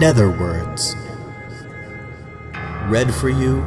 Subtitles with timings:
[0.00, 0.96] Netherwords.
[2.88, 3.60] Read for you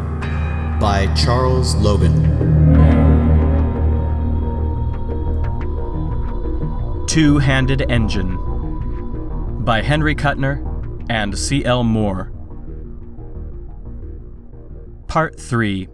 [0.79, 2.15] by Charles Logan.
[7.05, 10.57] Two Handed Engine by Henry Kuttner
[11.07, 11.83] and C.L.
[11.83, 12.33] Moore.
[15.05, 15.87] Part 3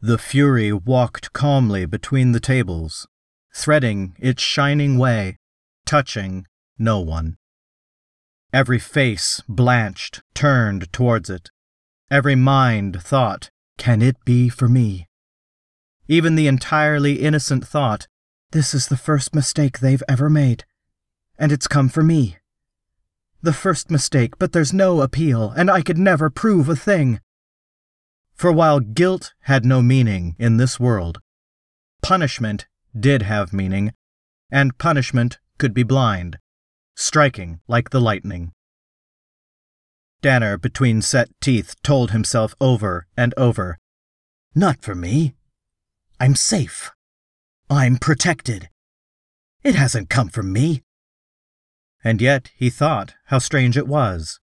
[0.00, 3.06] The Fury walked calmly between the tables,
[3.54, 5.36] threading its shining way,
[5.86, 6.46] touching
[6.78, 7.36] no one.
[8.52, 11.50] Every face blanched, turned towards it.
[12.10, 15.08] Every mind thought, Can it be for me?
[16.08, 18.06] Even the entirely innocent thought,
[18.52, 20.64] This is the first mistake they've ever made,
[21.38, 22.36] and it's come for me.
[23.42, 27.20] The first mistake, but there's no appeal, and I could never prove a thing.
[28.34, 31.20] For while guilt had no meaning in this world,
[32.02, 32.66] punishment
[32.98, 33.92] did have meaning,
[34.50, 36.38] and punishment could be blind,
[36.94, 38.52] striking like the lightning.
[40.22, 43.78] Danner, between set teeth, told himself over and over
[44.54, 45.34] Not for me.
[46.18, 46.90] I'm safe.
[47.68, 48.70] I'm protected.
[49.62, 50.82] It hasn't come from me.
[52.02, 54.40] And yet he thought how strange it was.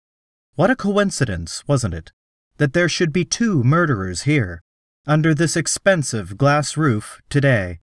[0.56, 2.12] What a coincidence, wasn't it,
[2.58, 4.62] that there should be two murderers here,
[5.08, 7.80] under this expensive glass roof today?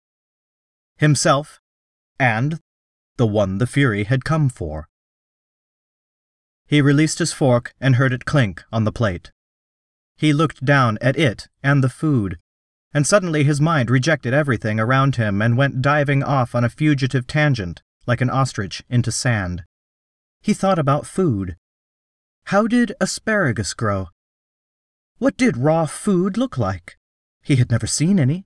[0.99, 1.61] Himself
[2.23, 2.61] and
[3.17, 4.87] the one the Fury had come for.
[6.69, 9.33] He released his fork and heard it clink on the plate.
[10.17, 12.39] He looked down at it and the food,
[12.95, 17.27] and suddenly his mind rejected everything around him and went diving off on a fugitive
[17.27, 19.65] tangent, like an ostrich into sand.
[20.41, 21.57] He thought about food.
[22.47, 24.09] How did asparagus grow?
[25.19, 26.97] What did raw food look like?
[27.43, 28.45] He had never seen any.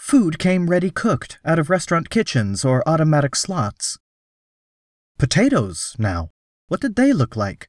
[0.00, 3.98] Food came ready cooked out of restaurant kitchens or automatic slots.
[5.18, 6.30] Potatoes, now,
[6.68, 7.68] what did they look like?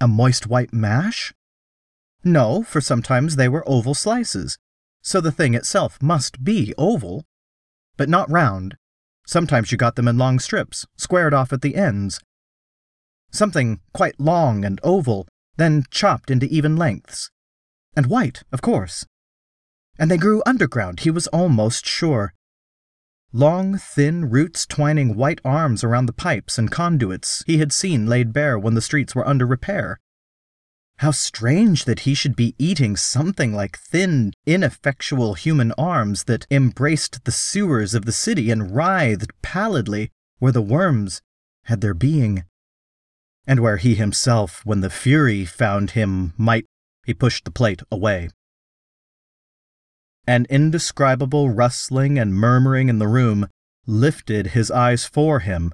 [0.00, 1.34] A moist white mash?
[2.22, 4.58] No, for sometimes they were oval slices,
[5.02, 7.24] so the thing itself must be oval.
[7.96, 8.76] But not round.
[9.26, 12.20] Sometimes you got them in long strips, squared off at the ends.
[13.32, 17.28] Something quite long and oval, then chopped into even lengths.
[17.96, 19.04] And white, of course
[20.00, 22.32] and they grew underground, he was almost sure.
[23.34, 28.32] Long, thin roots twining white arms around the pipes and conduits he had seen laid
[28.32, 30.00] bare when the streets were under repair.
[30.96, 37.24] How strange that he should be eating something like thin, ineffectual human arms that embraced
[37.24, 41.20] the sewers of the city and writhed pallidly where the worms
[41.64, 42.44] had their being.
[43.46, 46.64] And where he himself, when the Fury found him, might.
[47.04, 48.30] He pushed the plate away.
[50.30, 53.48] An indescribable rustling and murmuring in the room
[53.84, 55.72] lifted his eyes for him,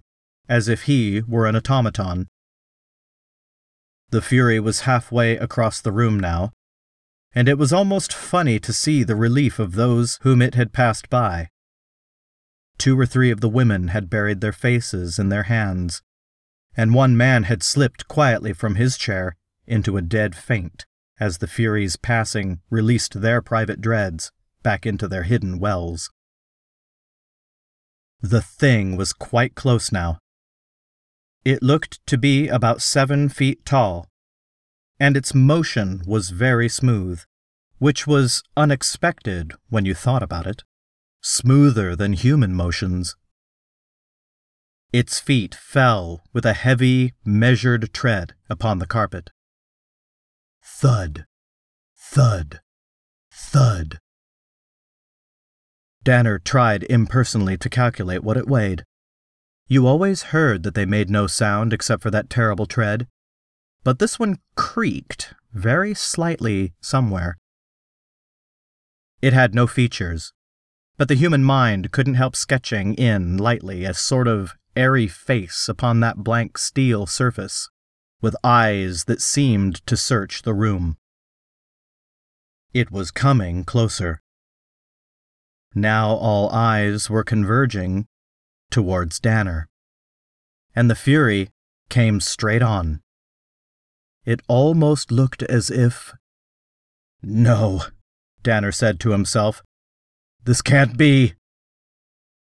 [0.49, 2.27] as if he were an automaton.
[4.09, 6.53] The Fury was halfway across the room now,
[7.35, 11.11] and it was almost funny to see the relief of those whom it had passed
[11.11, 11.51] by.
[12.79, 16.01] Two or three of the women had buried their faces in their hands,
[16.75, 20.87] and one man had slipped quietly from his chair into a dead faint
[21.21, 24.33] as the Furies passing released their private dreads
[24.67, 26.11] back into their hidden wells.
[28.21, 30.19] The thing was quite close now.
[31.45, 34.09] It looked to be about seven feet tall,
[34.99, 37.23] and its motion was very smooth,
[37.79, 40.65] which was unexpected when you thought about it,
[41.21, 43.15] smoother than human motions.
[44.93, 49.31] Its feet fell with a heavy, measured tread upon the carpet.
[50.61, 51.25] Thud,
[51.97, 52.61] thud,
[53.31, 54.01] thud.
[56.07, 58.85] Danner tried impersonally to calculate what it weighed.
[59.67, 63.09] You always heard that they made no sound except for that terrible tread,
[63.83, 67.39] but this one creaked very slightly somewhere.
[69.21, 70.33] It had no features,
[70.97, 75.99] but the human mind couldn't help sketching in lightly a sort of airy face upon
[76.01, 77.69] that blank steel surface,
[78.23, 80.99] with eyes that seemed to search the room.
[82.73, 84.23] It was coming closer.
[85.79, 88.07] Now all eyes were converging
[88.71, 89.69] towards Danner.
[90.75, 91.51] And the fury
[91.91, 93.03] came straight on.
[94.25, 96.15] It almost looked as if.
[97.23, 97.83] No,
[98.43, 99.63] Danner said to himself.
[100.45, 101.35] This can't be.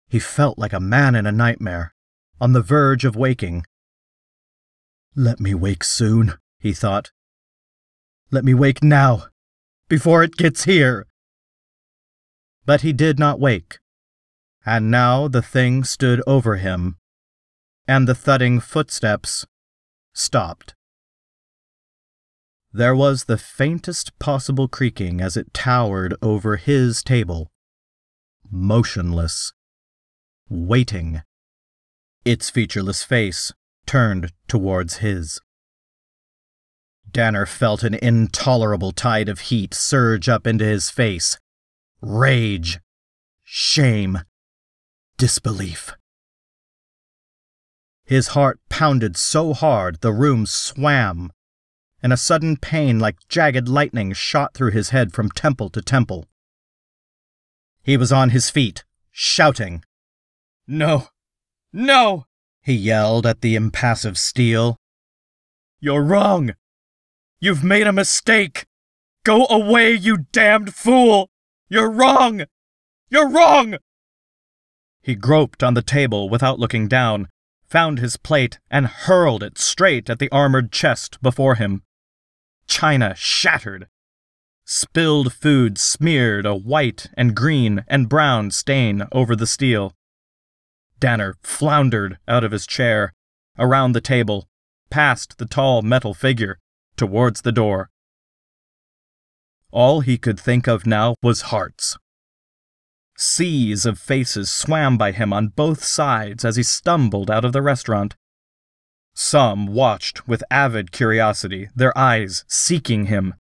[0.09, 1.95] He felt like a man in a nightmare,
[2.41, 3.65] on the verge of waking.
[5.17, 7.11] Let me wake soon, he thought.
[8.31, 9.25] Let me wake now,
[9.89, 11.09] before it gets here.
[12.69, 13.79] But he did not wake.
[14.67, 16.99] And now the thing stood over him,
[17.87, 19.47] and the thudding footsteps
[20.13, 20.75] stopped.
[22.71, 27.51] There was the faintest possible creaking as it towered over his table,
[28.51, 29.55] motionless,
[30.51, 31.23] waiting,
[32.27, 33.51] its featureless face
[33.87, 35.41] turned towards his.
[37.11, 41.39] Danner felt an intolerable tide of heat surge up into his face.
[42.01, 42.79] Rage,
[43.43, 44.21] shame,
[45.17, 45.95] disbelief.
[48.05, 51.33] His heart pounded so hard the room swam,
[52.01, 56.27] and a sudden pain like jagged lightning shot through his head from temple to temple.
[57.83, 59.83] He was on his feet, shouting.
[60.67, 61.09] No!
[61.73, 62.27] No!
[62.63, 64.77] he yelled at the impassive steel.
[65.81, 66.55] You're wrong!
[67.41, 68.67] You've made a mistake!
[69.25, 71.31] Go away, you damned fool!
[71.69, 72.45] You're wrong!
[73.11, 73.77] You're wrong!
[75.03, 77.29] He groped on the table without looking down,
[77.67, 81.83] found his plate, and hurled it straight at the armored chest before him.
[82.67, 83.89] China shattered.
[84.65, 89.95] Spilled food smeared a white and green and brown stain over the steel.
[91.01, 93.15] Danner floundered out of his chair,
[93.59, 94.49] around the table,
[94.91, 96.59] past the tall metal figure,
[96.97, 97.91] towards the door.
[99.71, 101.97] All he could think of now was Hartz.
[103.17, 107.63] Seas of faces swam by him on both sides as he stumbled out of the
[107.63, 108.15] restaurant.
[109.15, 113.35] Some watched with avid curiosity, their eyes seeking him.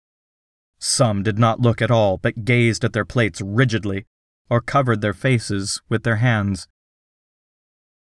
[0.79, 4.05] Some did not look at all, but gazed at their plates rigidly,
[4.49, 6.67] or covered their faces with their hands.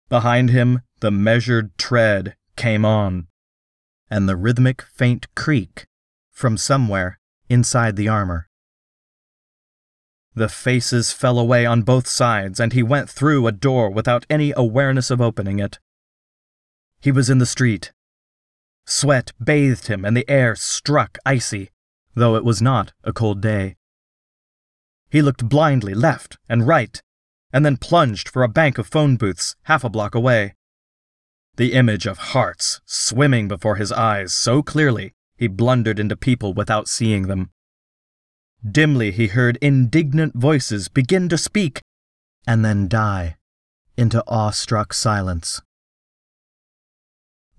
[0.09, 3.27] Behind him, the measured tread came on
[4.09, 5.87] and the rhythmic faint creak
[6.29, 8.49] from somewhere inside the armor.
[10.35, 14.51] The faces fell away on both sides, and he went through a door without any
[14.55, 15.79] awareness of opening it.
[16.99, 17.91] He was in the street.
[18.85, 21.69] Sweat bathed him, and the air struck icy,
[22.15, 23.75] though it was not a cold day.
[25.09, 27.01] He looked blindly left and right,
[27.51, 30.55] and then plunged for a bank of phone booths half a block away.
[31.55, 35.13] The image of Hartz swimming before his eyes so clearly
[35.43, 37.49] he blundered into people without seeing them.
[38.65, 41.81] Dimly he heard indignant voices begin to speak
[42.47, 43.35] and then die
[43.97, 45.61] into awestruck silence.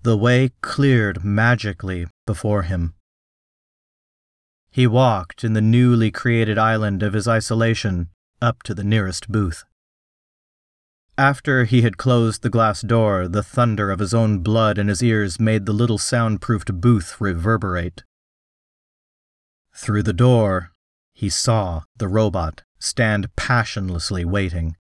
[0.01, 2.95] The way cleared magically before him.
[4.71, 8.09] He walked in the newly created island of his isolation
[8.41, 9.63] up to the nearest booth.
[11.17, 15.01] After he had closed the glass door, the thunder of his own blood in his
[15.01, 18.03] ears made the little soundproofed booth reverberate.
[19.73, 20.71] Through the door,
[21.13, 24.75] he saw the robot stand passionlessly waiting.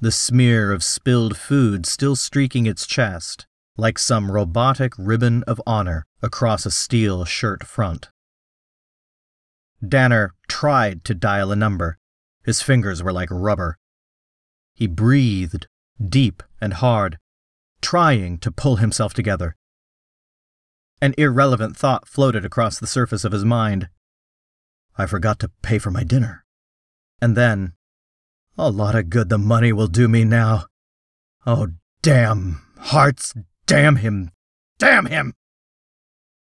[0.00, 3.46] The smear of spilled food still streaking its chest,
[3.76, 8.10] like some robotic ribbon of honor across a steel shirt front.
[9.86, 11.98] Danner tried to dial a number.
[12.44, 13.78] His fingers were like rubber.
[14.82, 15.68] He breathed,
[16.04, 17.20] deep and hard,
[17.80, 19.54] trying to pull himself together.
[21.00, 23.90] An irrelevant thought floated across the surface of his mind.
[24.98, 26.44] I forgot to pay for my dinner.
[27.20, 27.74] And then,
[28.58, 30.64] a lot of good the money will do me now.
[31.46, 31.68] Oh,
[32.02, 33.34] damn, Hartz,
[33.66, 34.32] damn him,
[34.78, 35.32] damn him!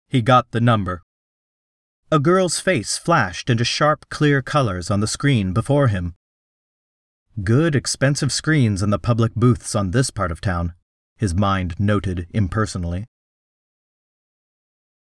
[0.08, 1.04] He got the number.
[2.10, 6.16] A girl's face flashed into sharp, clear colors on the screen before him.
[7.44, 10.74] Good, expensive screens in the public booths on this part of town,
[11.16, 13.06] his mind noted impersonally.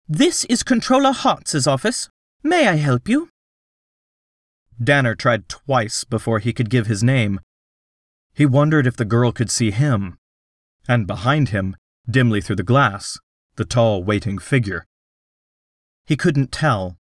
[0.08, 2.10] This is Controller Hartz's office.
[2.42, 3.30] May I help you?
[4.82, 7.40] Danner tried twice before he could give his name.
[8.34, 10.18] He wondered if the girl could see him,
[10.86, 11.74] and behind him,
[12.08, 13.18] dimly through the glass,
[13.56, 14.84] the tall, waiting figure.
[16.04, 16.98] He couldn't tell,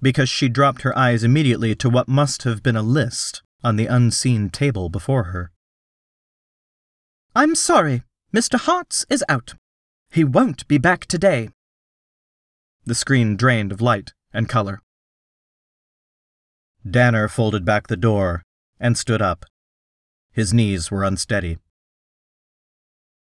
[0.00, 3.86] because she dropped her eyes immediately to what must have been a list on the
[3.86, 5.50] unseen table before her.
[7.34, 8.60] I'm sorry, Mr.
[8.60, 9.54] Hartz is out.
[10.08, 11.48] He won't be back today.
[12.84, 14.78] The screen drained of light and color.
[16.88, 18.44] Danner folded back the door
[18.78, 19.44] and stood up.
[20.30, 21.58] His knees were unsteady.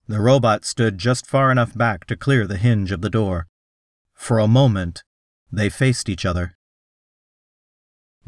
[0.07, 3.45] The robot stood just far enough back to clear the hinge of the door.
[4.15, 5.03] For a moment,
[5.51, 6.55] they faced each other.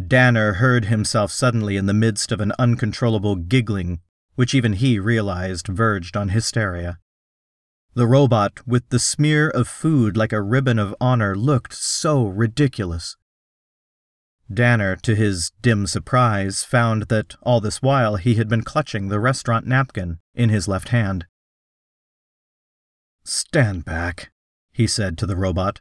[0.04, 4.02] Danner heard himself suddenly in the midst of an uncontrollable giggling,
[4.36, 7.00] which even he realized verged on hysteria.
[7.94, 13.16] The robot, with the smear of food like a ribbon of honor, looked so ridiculous.
[14.54, 19.20] Danner, to his dim surprise, found that all this while he had been clutching the
[19.22, 21.26] restaurant napkin in his left hand.
[23.24, 24.32] Stand back,
[24.74, 25.80] he said to the robot.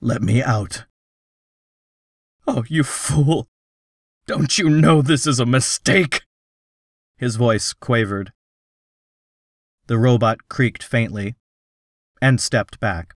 [0.00, 0.84] Let me out.
[2.46, 3.48] Oh, you fool!
[4.26, 6.22] Don't you know this is a mistake?
[7.16, 8.32] His voice quavered.
[9.86, 11.36] The robot creaked faintly
[12.20, 13.14] and stepped back.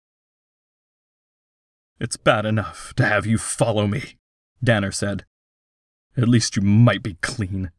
[2.00, 4.18] It's bad enough to have you follow me,
[4.64, 5.26] Danner said.
[6.16, 7.72] At least you might be clean.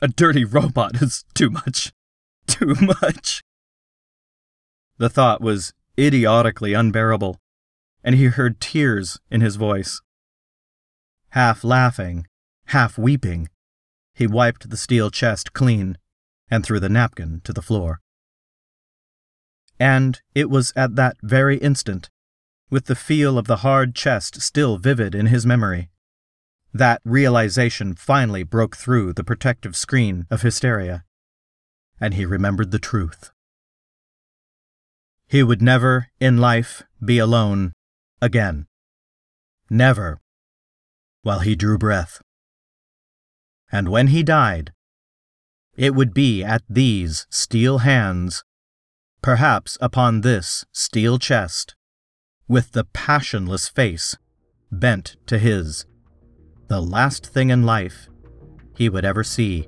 [0.00, 1.92] A dirty robot is too much.
[2.46, 3.42] Too much.
[4.98, 7.38] The thought was idiotically unbearable,
[8.02, 10.00] and he heard tears in his voice.
[11.34, 12.28] Half laughing,
[12.66, 13.48] half weeping,
[14.14, 15.98] he wiped the steel chest clean
[16.48, 18.00] and threw the napkin to the floor.
[19.80, 22.08] And it was at that very instant,
[22.70, 25.90] with the feel of the hard chest still vivid in his memory,
[26.72, 31.02] that realization finally broke through the protective screen of hysteria,
[32.00, 33.32] and he remembered the truth.
[35.26, 37.72] He would never, in life, be alone
[38.22, 38.68] again.
[39.68, 40.20] Never,
[41.24, 42.22] while he drew breath.
[43.72, 44.72] And when he died,
[45.76, 48.44] it would be at these steel hands,
[49.20, 51.74] perhaps upon this steel chest,
[52.46, 54.16] with the passionless face
[54.70, 55.86] bent to his,
[56.68, 58.08] the last thing in life
[58.76, 59.66] he would ever see.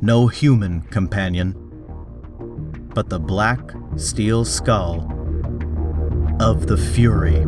[0.00, 1.54] No human companion,
[2.94, 3.60] but the black
[3.96, 5.06] steel skull
[6.40, 7.44] of the Fury.